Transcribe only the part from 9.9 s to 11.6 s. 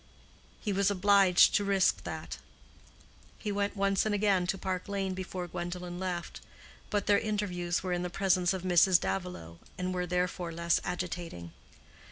were therefore less agitating.